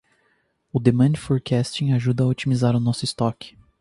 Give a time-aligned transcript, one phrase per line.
[0.73, 3.55] O demand forecasting ajuda a otimizar nosso estoque.